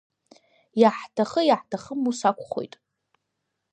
[0.81, 2.73] Иаҳҭахы-иаҳҭахым ус акәхоит.